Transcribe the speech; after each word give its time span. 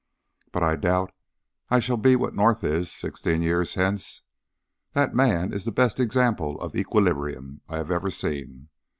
But 0.51 0.63
I 0.63 0.77
doubt 0.77 1.09
if 1.09 1.15
I 1.73 1.79
shall 1.79 1.95
be 1.95 2.15
what 2.15 2.33
North 2.33 2.63
is, 2.63 2.91
sixteen 2.91 3.43
years 3.43 3.75
hence. 3.75 4.23
That 4.93 5.13
man 5.13 5.53
is 5.53 5.63
the 5.63 5.71
best 5.71 5.99
example 5.99 6.59
of 6.59 6.75
equilibrium 6.75 7.61
I 7.69 7.77
have 7.77 7.91
ever 7.91 8.09
seen. 8.09 8.69